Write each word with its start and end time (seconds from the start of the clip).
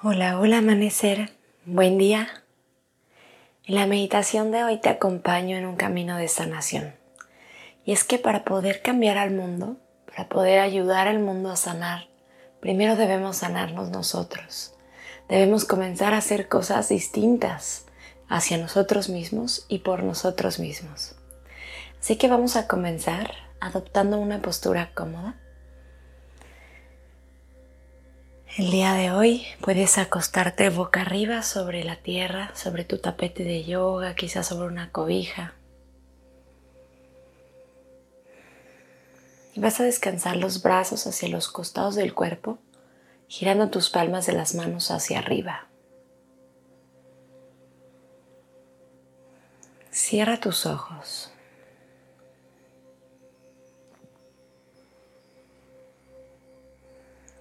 Hola, 0.00 0.38
hola 0.38 0.58
amanecer, 0.58 1.32
buen 1.64 1.98
día. 1.98 2.28
En 3.64 3.74
la 3.74 3.84
meditación 3.84 4.52
de 4.52 4.62
hoy 4.62 4.80
te 4.80 4.90
acompaño 4.90 5.56
en 5.56 5.66
un 5.66 5.74
camino 5.74 6.16
de 6.16 6.28
sanación. 6.28 6.94
Y 7.84 7.90
es 7.90 8.04
que 8.04 8.16
para 8.16 8.44
poder 8.44 8.80
cambiar 8.80 9.18
al 9.18 9.32
mundo, 9.32 9.76
para 10.06 10.28
poder 10.28 10.60
ayudar 10.60 11.08
al 11.08 11.18
mundo 11.18 11.50
a 11.50 11.56
sanar, 11.56 12.06
primero 12.60 12.94
debemos 12.94 13.38
sanarnos 13.38 13.90
nosotros. 13.90 14.72
Debemos 15.28 15.64
comenzar 15.64 16.14
a 16.14 16.18
hacer 16.18 16.46
cosas 16.46 16.90
distintas 16.90 17.86
hacia 18.28 18.56
nosotros 18.56 19.08
mismos 19.08 19.66
y 19.68 19.80
por 19.80 20.04
nosotros 20.04 20.60
mismos. 20.60 21.16
Así 21.98 22.14
que 22.14 22.28
vamos 22.28 22.54
a 22.54 22.68
comenzar 22.68 23.32
adoptando 23.58 24.20
una 24.20 24.42
postura 24.42 24.92
cómoda 24.94 25.34
El 28.58 28.72
día 28.72 28.94
de 28.94 29.12
hoy 29.12 29.46
puedes 29.60 29.98
acostarte 29.98 30.68
boca 30.68 31.02
arriba 31.02 31.44
sobre 31.44 31.84
la 31.84 31.94
tierra, 31.94 32.50
sobre 32.56 32.82
tu 32.82 32.98
tapete 32.98 33.44
de 33.44 33.62
yoga, 33.62 34.16
quizás 34.16 34.48
sobre 34.48 34.66
una 34.66 34.90
cobija. 34.90 35.54
Y 39.54 39.60
vas 39.60 39.78
a 39.78 39.84
descansar 39.84 40.36
los 40.36 40.60
brazos 40.60 41.06
hacia 41.06 41.28
los 41.28 41.46
costados 41.46 41.94
del 41.94 42.14
cuerpo, 42.14 42.58
girando 43.28 43.70
tus 43.70 43.90
palmas 43.90 44.26
de 44.26 44.32
las 44.32 44.56
manos 44.56 44.90
hacia 44.90 45.20
arriba. 45.20 45.68
Cierra 49.92 50.40
tus 50.40 50.66
ojos. 50.66 51.30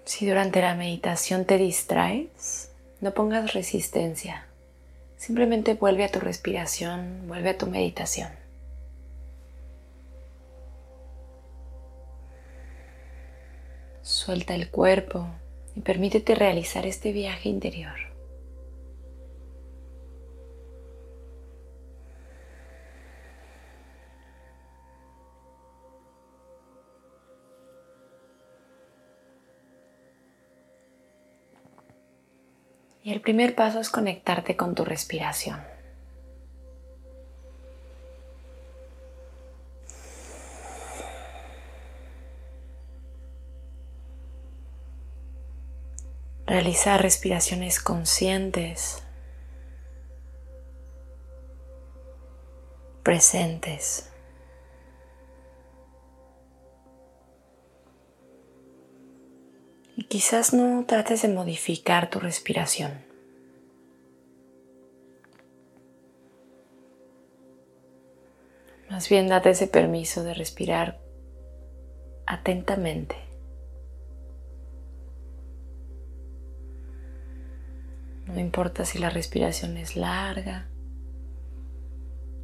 Si 0.07 0.25
durante 0.25 0.61
la 0.61 0.73
meditación 0.73 1.43
te 1.43 1.57
distraes, 1.57 2.71
no 3.01 3.13
pongas 3.13 3.53
resistencia. 3.53 4.45
Simplemente 5.17 5.73
vuelve 5.73 6.05
a 6.05 6.09
tu 6.09 6.21
respiración, 6.21 7.27
vuelve 7.27 7.49
a 7.49 7.57
tu 7.57 7.67
meditación. 7.67 8.29
Suelta 14.01 14.55
el 14.55 14.71
cuerpo 14.71 15.27
y 15.75 15.81
permítete 15.81 16.35
realizar 16.35 16.85
este 16.85 17.11
viaje 17.11 17.49
interior. 17.49 18.06
Y 33.07 33.13
el 33.13 33.21
primer 33.21 33.55
paso 33.55 33.79
es 33.79 33.89
conectarte 33.89 34.57
con 34.57 34.75
tu 34.75 34.83
respiración. 34.83 35.63
Realizar 46.45 47.01
respiraciones 47.01 47.79
conscientes, 47.79 49.01
presentes. 53.03 54.11
Quizás 60.07 60.53
no 60.53 60.85
trates 60.85 61.21
de 61.21 61.27
modificar 61.27 62.09
tu 62.09 62.19
respiración. 62.19 63.05
Más 68.89 69.09
bien 69.09 69.27
date 69.27 69.49
ese 69.49 69.67
permiso 69.67 70.23
de 70.23 70.33
respirar 70.33 70.99
atentamente. 72.25 73.15
No 78.27 78.39
importa 78.39 78.85
si 78.85 78.99
la 78.99 79.09
respiración 79.09 79.77
es 79.77 79.95
larga 79.95 80.67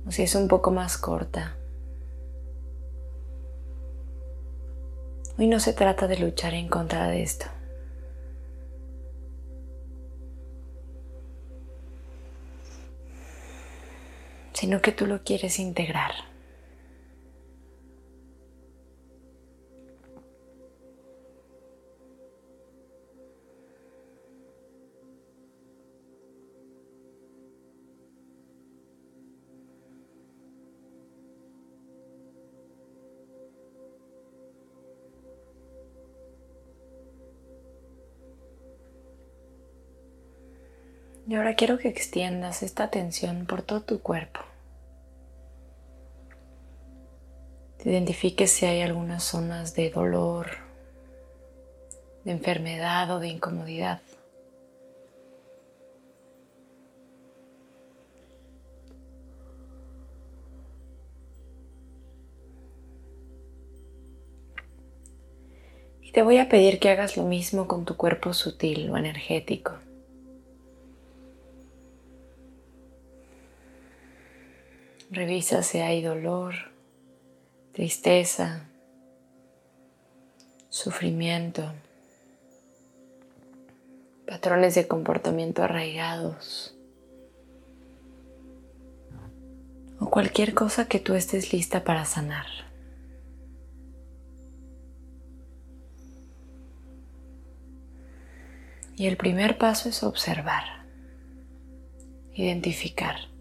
o 0.05 0.11
si 0.11 0.23
es 0.23 0.35
un 0.35 0.47
poco 0.47 0.71
más 0.71 0.97
corta. 0.97 1.55
Hoy 5.37 5.47
no 5.47 5.59
se 5.59 5.73
trata 5.73 6.07
de 6.07 6.19
luchar 6.19 6.53
en 6.53 6.67
contra 6.67 7.07
de 7.07 7.23
esto. 7.23 7.45
sino 14.63 14.81
que 14.81 14.93
tú 14.93 15.07
lo 15.07 15.23
quieres 15.23 15.59
integrar. 15.59 16.32
Y 41.25 41.35
ahora 41.35 41.55
quiero 41.55 41.77
que 41.77 41.87
extiendas 41.87 42.63
esta 42.63 42.83
atención 42.83 43.45
por 43.45 43.61
todo 43.61 43.81
tu 43.81 44.01
cuerpo. 44.01 44.41
Te 47.77 47.89
identifiques 47.89 48.51
si 48.51 48.65
hay 48.65 48.81
algunas 48.81 49.23
zonas 49.23 49.73
de 49.73 49.89
dolor, 49.89 50.47
de 52.25 52.31
enfermedad 52.31 53.09
o 53.11 53.19
de 53.19 53.29
incomodidad. 53.29 54.01
Te 66.13 66.21
voy 66.21 66.37
a 66.37 66.47
pedir 66.47 66.79
que 66.79 66.89
hagas 66.89 67.17
lo 67.17 67.23
mismo 67.23 67.67
con 67.67 67.85
tu 67.85 67.97
cuerpo 67.97 68.33
sutil 68.33 68.87
o 68.91 68.97
energético. 68.97 69.79
Revisa 75.13 75.61
si 75.61 75.77
hay 75.77 76.01
dolor, 76.01 76.55
tristeza, 77.71 78.67
sufrimiento, 80.69 81.71
patrones 84.25 84.73
de 84.73 84.87
comportamiento 84.87 85.61
arraigados 85.61 86.75
o 89.99 90.09
cualquier 90.09 90.55
cosa 90.55 90.87
que 90.87 90.99
tú 90.99 91.13
estés 91.13 91.53
lista 91.53 91.83
para 91.83 92.05
sanar. 92.05 92.47
Y 98.95 99.05
el 99.05 99.15
primer 99.17 99.59
paso 99.59 99.89
es 99.89 100.01
observar, 100.01 100.87
identificar. 102.33 103.32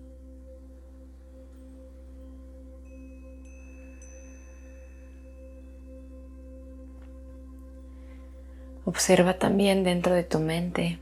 Observa 8.85 9.39
también 9.39 9.85
dentro 9.85 10.15
de 10.15 10.25
tu 10.25 10.39
mente, 10.41 10.99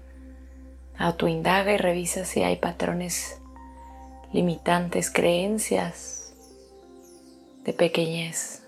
autoindaga 0.99 1.73
y 1.73 1.79
revisa 1.79 2.25
si 2.25 2.43
hay 2.43 2.57
patrones 2.57 3.41
limitantes, 4.33 5.11
creencias 5.11 6.35
de 7.65 7.73
pequeñez. 7.73 8.60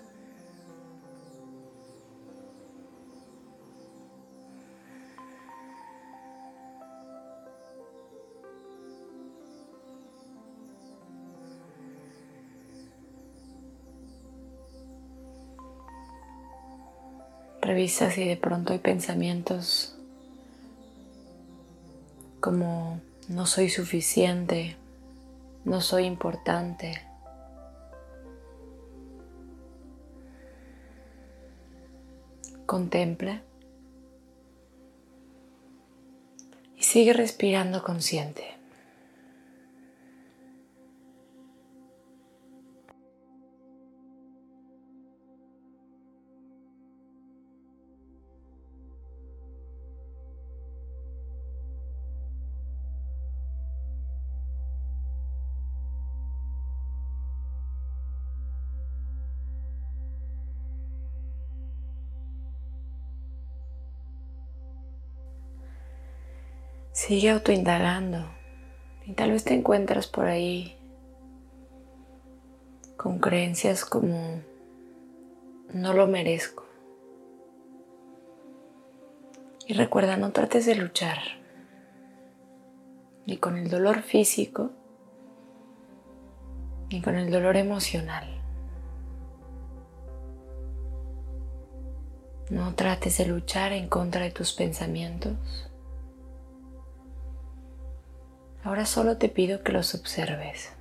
Revisa 17.73 18.11
si 18.11 18.23
de 18.23 18.37
pronto 18.37 18.71
hay 18.71 18.77
pensamientos 18.77 19.97
como 22.39 23.01
no 23.29 23.47
soy 23.47 23.67
suficiente, 23.67 24.75
no 25.65 25.81
soy 25.81 26.03
importante. 26.05 27.01
Contempla 32.67 33.41
y 36.77 36.83
sigue 36.83 37.13
respirando 37.13 37.81
consciente. 37.81 38.43
Sigue 67.05 67.31
autoindagando 67.31 68.23
y 69.05 69.11
tal 69.11 69.31
vez 69.31 69.43
te 69.43 69.53
encuentras 69.53 70.07
por 70.07 70.27
ahí 70.27 70.77
con 72.95 73.19
creencias 73.19 73.83
como 73.83 74.39
no 75.73 75.93
lo 75.93 76.07
merezco. 76.07 76.63
Y 79.67 79.73
recuerda, 79.73 80.15
no 80.15 80.31
trates 80.31 80.65
de 80.65 80.75
luchar 80.75 81.17
ni 83.25 83.35
con 83.35 83.57
el 83.57 83.69
dolor 83.69 84.01
físico 84.01 84.71
ni 86.89 87.01
con 87.01 87.15
el 87.15 87.29
dolor 87.29 87.57
emocional. 87.57 88.29
No 92.49 92.73
trates 92.75 93.17
de 93.17 93.25
luchar 93.25 93.73
en 93.73 93.89
contra 93.89 94.21
de 94.21 94.31
tus 94.31 94.53
pensamientos 94.53 95.62
Ahora 98.63 98.85
solo 98.85 99.17
te 99.17 99.27
pido 99.27 99.61
que 99.61 99.73
los 99.73 99.93
observes. 99.93 100.71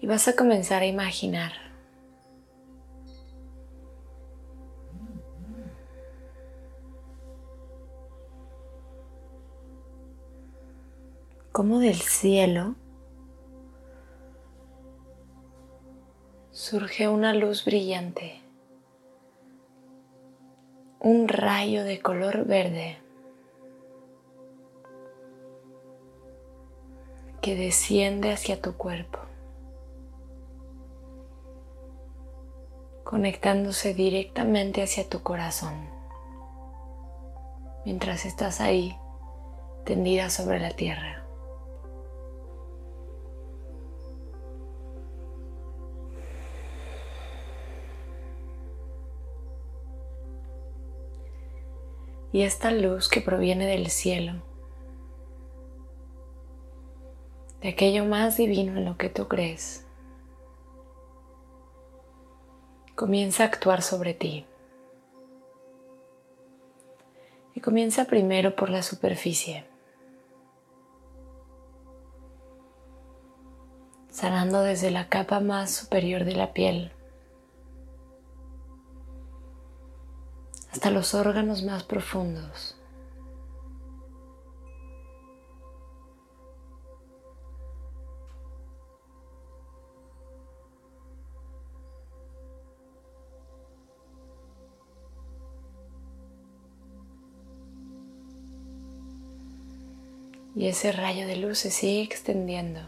Y 0.00 0.06
vas 0.06 0.28
a 0.28 0.34
comenzar 0.34 0.80
a 0.82 0.86
imaginar 0.86 1.52
cómo 11.52 11.80
del 11.80 11.96
cielo 11.96 12.76
surge 16.70 17.08
una 17.08 17.34
luz 17.34 17.64
brillante, 17.64 18.40
un 21.00 21.26
rayo 21.26 21.82
de 21.82 21.98
color 21.98 22.44
verde 22.44 22.96
que 27.42 27.56
desciende 27.56 28.30
hacia 28.32 28.62
tu 28.62 28.76
cuerpo, 28.76 29.18
conectándose 33.02 33.92
directamente 33.92 34.84
hacia 34.84 35.08
tu 35.08 35.24
corazón, 35.24 35.74
mientras 37.84 38.24
estás 38.24 38.60
ahí 38.60 38.96
tendida 39.84 40.30
sobre 40.30 40.60
la 40.60 40.70
tierra. 40.70 41.19
Y 52.32 52.42
esta 52.42 52.70
luz 52.70 53.08
que 53.08 53.20
proviene 53.20 53.66
del 53.66 53.88
cielo, 53.88 54.34
de 57.60 57.68
aquello 57.70 58.04
más 58.04 58.36
divino 58.36 58.76
en 58.76 58.84
lo 58.84 58.96
que 58.96 59.08
tú 59.08 59.26
crees, 59.26 59.86
comienza 62.94 63.42
a 63.42 63.46
actuar 63.46 63.82
sobre 63.82 64.14
ti. 64.14 64.46
Y 67.54 67.60
comienza 67.60 68.04
primero 68.04 68.54
por 68.54 68.70
la 68.70 68.82
superficie, 68.82 69.64
sanando 74.08 74.62
desde 74.62 74.90
la 74.90 75.08
capa 75.08 75.40
más 75.40 75.70
superior 75.70 76.24
de 76.24 76.36
la 76.36 76.52
piel 76.52 76.92
hasta 80.72 80.90
los 80.90 81.14
órganos 81.14 81.62
más 81.62 81.82
profundos. 81.82 82.76
Y 100.56 100.66
ese 100.66 100.92
rayo 100.92 101.26
de 101.26 101.36
luz 101.36 101.58
se 101.58 101.70
sigue 101.70 102.02
extendiendo, 102.02 102.80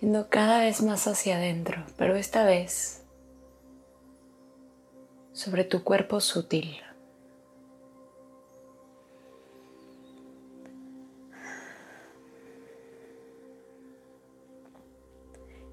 yendo 0.00 0.28
cada 0.28 0.58
vez 0.58 0.82
más 0.82 1.06
hacia 1.06 1.36
adentro, 1.36 1.82
pero 1.96 2.14
esta 2.16 2.44
vez 2.44 3.04
sobre 5.38 5.62
tu 5.62 5.84
cuerpo 5.84 6.20
sutil. 6.20 6.78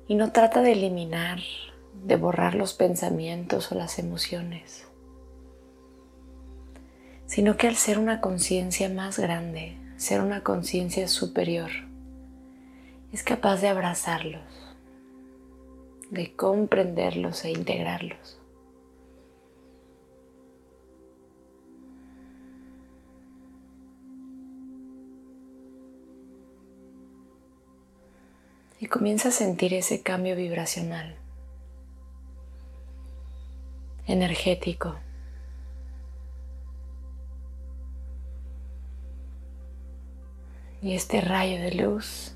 Y 0.07 0.13
no 0.13 0.31
trata 0.31 0.62
de 0.62 0.74
eliminar, 0.74 1.39
de 2.03 2.15
borrar 2.15 2.53
los 2.53 2.75
pensamientos 2.75 3.72
o 3.72 3.75
las 3.75 3.98
emociones, 3.98 4.86
sino 7.25 7.57
que 7.57 7.67
al 7.67 7.75
ser 7.75 7.98
una 7.98 8.22
conciencia 8.22 8.88
más 8.88 9.17
grande, 9.17 9.79
ser 9.98 10.22
una 10.22 10.43
conciencia 10.43 11.07
superior, 11.07 11.72
es 13.12 13.24
capaz 13.24 13.62
de 13.62 13.69
abrazarlos, 13.69 14.43
de 16.12 16.36
comprenderlos 16.36 17.43
e 17.45 17.50
integrarlos. 17.50 18.45
Y 28.79 28.88
comienza 28.88 29.29
a 29.29 29.32
sentir 29.32 29.74
ese 29.74 30.01
cambio 30.01 30.36
vibracional, 30.36 31.15
energético. 34.05 34.96
Y 40.82 40.94
este 40.94 41.22
rayo 41.22 41.60
de 41.62 41.72
luz 41.72 42.36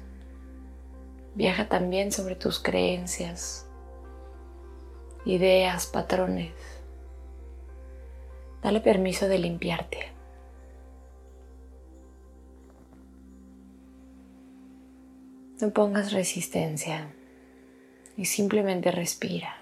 viaja 1.36 1.68
también 1.68 2.12
sobre 2.12 2.36
tus 2.36 2.60
creencias, 2.60 3.68
ideas, 5.26 5.86
patrones. 5.88 6.54
Dale 8.64 8.82
permiso 8.82 9.28
de 9.28 9.40
limpiarte. 9.40 10.19
No 15.62 15.72
pongas 15.72 16.14
resistencia 16.14 17.10
y 18.16 18.26
simplemente 18.26 18.92
respira. 18.92 19.59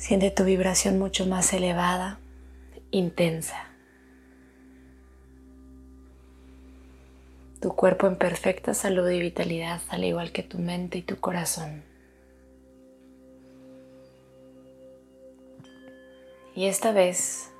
Siente 0.00 0.30
tu 0.30 0.44
vibración 0.44 0.98
mucho 0.98 1.26
más 1.26 1.52
elevada, 1.52 2.18
intensa. 2.90 3.66
Tu 7.60 7.76
cuerpo 7.76 8.06
en 8.06 8.16
perfecta 8.16 8.72
salud 8.72 9.06
y 9.10 9.20
vitalidad, 9.20 9.82
al 9.90 10.04
igual 10.04 10.32
que 10.32 10.42
tu 10.42 10.58
mente 10.58 10.96
y 10.96 11.02
tu 11.02 11.20
corazón. 11.20 11.84
Y 16.56 16.64
esta 16.64 16.92
vez, 16.92 17.50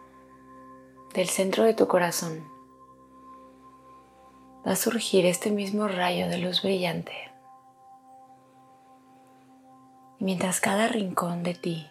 del 1.13 1.29
centro 1.29 1.65
de 1.65 1.75
tu 1.75 1.89
corazón, 1.89 2.43
va 4.67 4.73
a 4.73 4.77
surgir 4.77 5.27
este 5.27 5.51
mismo 5.51 5.89
rayo 5.89 6.27
de 6.29 6.39
luz 6.39 6.63
brillante. 6.63 7.13
Y 10.19 10.25
mientras 10.25 10.59
cada 10.61 10.89
rincón 10.89 11.43
de 11.43 11.53
ti 11.53 11.87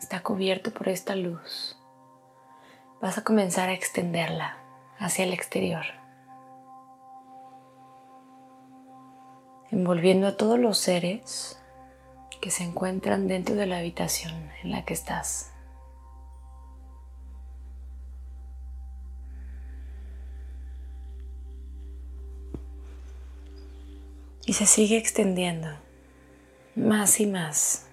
está 0.00 0.22
cubierto 0.22 0.72
por 0.72 0.88
esta 0.88 1.14
luz, 1.14 1.78
vas 3.00 3.18
a 3.18 3.24
comenzar 3.24 3.68
a 3.68 3.74
extenderla 3.74 4.56
hacia 4.98 5.24
el 5.24 5.32
exterior, 5.32 5.84
envolviendo 9.70 10.26
a 10.26 10.36
todos 10.36 10.58
los 10.58 10.78
seres 10.78 11.60
que 12.40 12.50
se 12.50 12.64
encuentran 12.64 13.28
dentro 13.28 13.54
de 13.54 13.66
la 13.66 13.78
habitación 13.78 14.50
en 14.62 14.70
la 14.70 14.84
que 14.84 14.94
estás. 14.94 15.52
Y 24.46 24.54
se 24.54 24.66
sigue 24.66 24.96
extendiendo 24.96 25.68
más 26.74 27.20
y 27.20 27.26
más, 27.26 27.89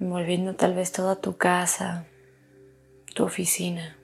envolviendo 0.00 0.54
tal 0.56 0.74
vez 0.74 0.92
toda 0.92 1.20
tu 1.20 1.36
casa, 1.36 2.06
tu 3.14 3.24
oficina 3.24 3.96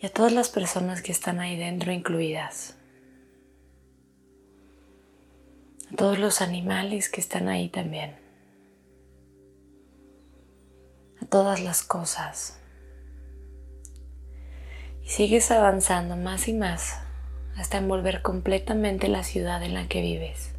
y 0.00 0.06
a 0.06 0.12
todas 0.12 0.32
las 0.32 0.48
personas 0.48 1.02
que 1.02 1.12
están 1.12 1.38
ahí 1.38 1.56
dentro 1.56 1.92
incluidas, 1.92 2.74
a 5.92 5.96
todos 5.96 6.18
los 6.18 6.40
animales 6.40 7.08
que 7.08 7.20
están 7.20 7.48
ahí 7.48 7.68
también, 7.68 8.16
a 11.20 11.26
todas 11.26 11.62
las 11.62 11.82
cosas. 11.84 12.58
Y 15.04 15.08
sigues 15.10 15.50
avanzando 15.52 16.16
más 16.16 16.48
y 16.48 16.54
más 16.54 16.98
hasta 17.56 17.78
envolver 17.78 18.22
completamente 18.22 19.06
la 19.06 19.22
ciudad 19.22 19.62
en 19.62 19.74
la 19.74 19.86
que 19.86 20.00
vives. 20.00 20.52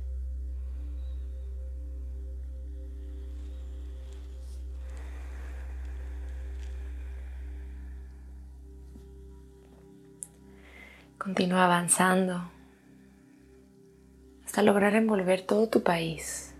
Continúa 11.23 11.65
avanzando 11.65 12.51
hasta 14.45 14.61
lograr 14.61 14.95
envolver 14.95 15.41
todo 15.41 15.69
tu 15.69 15.83
país. 15.83 16.53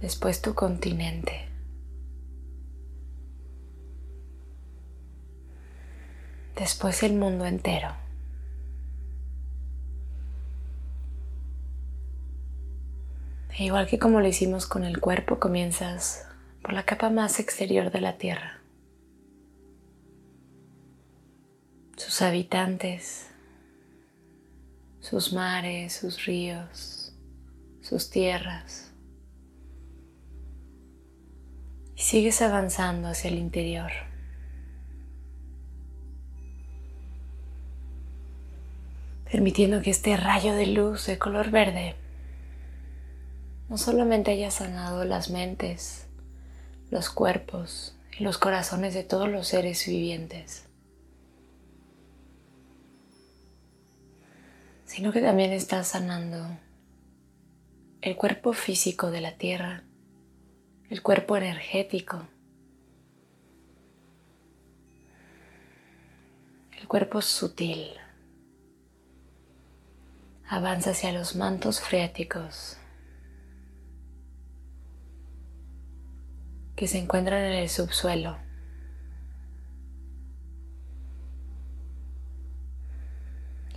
Después 0.00 0.42
tu 0.42 0.54
continente. 0.54 1.48
después 6.58 7.02
el 7.04 7.14
mundo 7.14 7.46
entero. 7.46 7.94
E 13.56 13.64
igual 13.64 13.86
que 13.86 13.98
como 13.98 14.20
lo 14.20 14.28
hicimos 14.28 14.66
con 14.66 14.84
el 14.84 15.00
cuerpo, 15.00 15.40
comienzas 15.40 16.26
por 16.62 16.72
la 16.72 16.84
capa 16.84 17.10
más 17.10 17.40
exterior 17.40 17.90
de 17.90 18.00
la 18.00 18.18
Tierra. 18.18 18.57
Sus 22.18 22.26
habitantes, 22.26 23.28
sus 24.98 25.32
mares, 25.32 25.92
sus 25.92 26.24
ríos, 26.24 27.12
sus 27.80 28.10
tierras. 28.10 28.90
Y 31.94 32.02
sigues 32.02 32.42
avanzando 32.42 33.06
hacia 33.06 33.30
el 33.30 33.38
interior. 33.38 33.92
permitiendo 39.30 39.80
que 39.80 39.90
este 39.90 40.16
rayo 40.16 40.54
de 40.54 40.66
luz 40.66 41.06
de 41.06 41.18
color 41.18 41.52
verde 41.52 41.94
no 43.68 43.78
solamente 43.78 44.32
haya 44.32 44.50
sanado 44.50 45.04
las 45.04 45.30
mentes, 45.30 46.08
los 46.90 47.10
cuerpos 47.10 47.94
y 48.18 48.24
los 48.24 48.38
corazones 48.38 48.92
de 48.92 49.04
todos 49.04 49.28
los 49.28 49.46
seres 49.46 49.86
vivientes, 49.86 50.67
sino 54.88 55.12
que 55.12 55.20
también 55.20 55.52
está 55.52 55.84
sanando 55.84 56.58
el 58.00 58.16
cuerpo 58.16 58.54
físico 58.54 59.10
de 59.10 59.20
la 59.20 59.36
tierra, 59.36 59.84
el 60.88 61.02
cuerpo 61.02 61.36
energético, 61.36 62.26
el 66.80 66.88
cuerpo 66.88 67.20
sutil 67.20 67.90
avanza 70.48 70.92
hacia 70.92 71.12
los 71.12 71.36
mantos 71.36 71.80
freáticos 71.80 72.78
que 76.76 76.86
se 76.88 76.98
encuentran 76.98 77.44
en 77.44 77.52
el 77.52 77.68
subsuelo. 77.68 78.47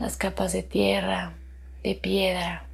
Las 0.01 0.17
capas 0.17 0.51
de 0.51 0.63
tierra, 0.63 1.34
de 1.84 1.96
piedra 1.96 2.67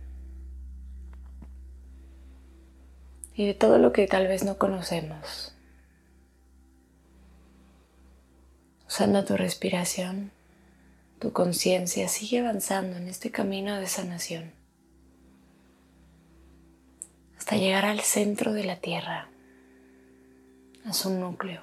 y 3.35 3.45
de 3.45 3.53
todo 3.53 3.77
lo 3.77 3.91
que 3.91 4.07
tal 4.07 4.27
vez 4.27 4.43
no 4.43 4.57
conocemos. 4.57 5.53
Usando 8.87 9.23
tu 9.25 9.37
respiración 9.37 10.31
tu 11.19 11.33
conciencia 11.33 12.07
sigue 12.07 12.39
avanzando 12.39 12.95
en 12.97 13.07
este 13.07 13.31
camino 13.31 13.75
de 13.77 13.87
sanación 13.87 14.53
hasta 17.37 17.55
llegar 17.55 17.85
al 17.85 18.01
centro 18.01 18.53
de 18.53 18.63
la 18.63 18.75
Tierra, 18.77 19.29
a 20.85 20.93
su 20.93 21.09
núcleo. 21.09 21.61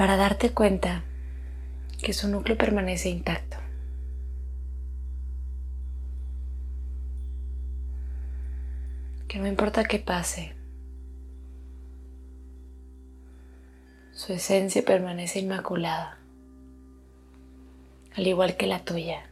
Para 0.00 0.16
darte 0.16 0.54
cuenta 0.54 1.04
que 2.02 2.14
su 2.14 2.26
núcleo 2.26 2.56
permanece 2.56 3.10
intacto. 3.10 3.58
Que 9.28 9.38
no 9.38 9.46
importa 9.46 9.84
qué 9.84 9.98
pase, 9.98 10.56
Su 14.14 14.32
esencia 14.32 14.82
permanece 14.82 15.40
inmaculada, 15.40 16.18
al 18.16 18.26
igual 18.26 18.56
que 18.56 18.66
la 18.66 18.82
tuya. 18.82 19.29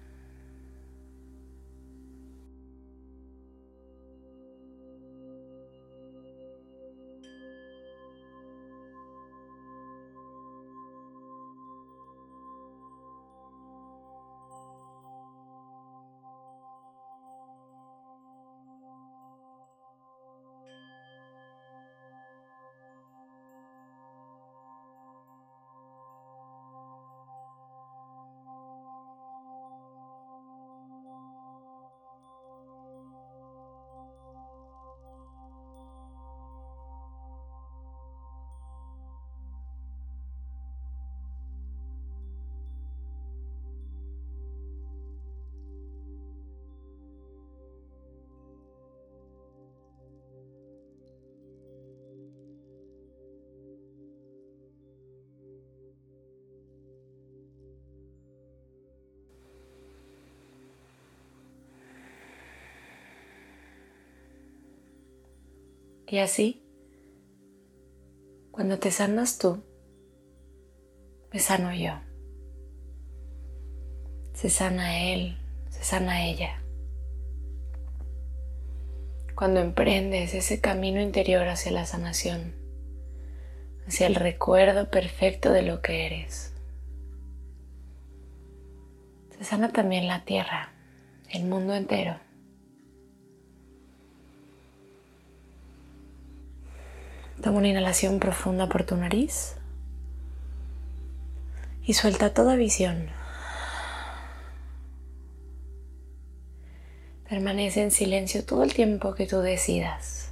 Y 66.11 66.19
así, 66.21 66.63
cuando 68.51 68.79
te 68.79 68.91
sanas 68.91 69.37
tú, 69.37 69.63
me 71.31 71.39
sano 71.39 71.75
yo. 71.75 72.01
Se 74.33 74.49
sana 74.49 75.13
él, 75.13 75.37
se 75.69 75.85
sana 75.85 76.25
ella. 76.25 76.63
Cuando 79.35 79.61
emprendes 79.61 80.33
ese 80.33 80.63
camino 80.63 81.01
interior 81.03 81.47
hacia 81.47 81.73
la 81.73 81.85
sanación, 81.85 82.55
hacia 83.87 84.07
el 84.07 84.15
recuerdo 84.15 84.91
perfecto 84.91 85.53
de 85.53 85.63
lo 85.63 85.83
que 85.83 86.07
eres, 86.07 86.55
se 89.37 89.45
sana 89.45 89.73
también 89.75 90.09
la 90.09 90.25
tierra, 90.25 90.73
el 91.31 91.45
mundo 91.45 91.75
entero. 91.75 92.28
Toma 97.43 97.59
una 97.59 97.69
inhalación 97.69 98.19
profunda 98.19 98.69
por 98.69 98.85
tu 98.85 98.97
nariz 98.97 99.55
y 101.85 101.95
suelta 101.95 102.35
toda 102.35 102.57
visión. 102.57 103.09
Permanece 107.29 107.83
en 107.83 107.91
silencio 107.91 108.45
todo 108.45 108.63
el 108.63 108.75
tiempo 108.75 109.15
que 109.15 109.27
tú 109.27 109.39
decidas. 109.39 110.31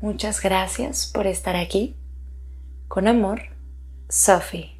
Muchas 0.00 0.40
gracias 0.40 1.06
por 1.06 1.26
estar 1.26 1.56
aquí. 1.56 1.96
Con 2.88 3.08
amor, 3.08 3.42
Sophie. 4.08 4.75